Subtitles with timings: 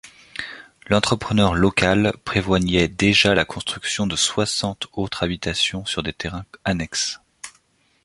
[0.87, 7.21] L’entrepreneur local prévoyait déjà la construction de soixante autres habitations sur des terrains annexes.